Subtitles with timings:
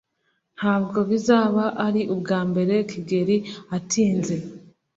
[0.57, 3.37] Ntabwo bizaba ari ubwambere Kigeri
[3.77, 4.35] atinze.